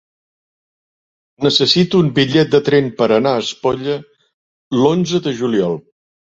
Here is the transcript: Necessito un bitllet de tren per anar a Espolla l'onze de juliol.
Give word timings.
Necessito 1.47 2.01
un 2.05 2.09
bitllet 2.17 2.57
de 2.57 2.63
tren 2.71 2.89
per 3.03 3.11
anar 3.19 3.35
a 3.35 3.45
Espolla 3.45 4.01
l'onze 4.83 5.25
de 5.31 5.39
juliol. 5.45 5.81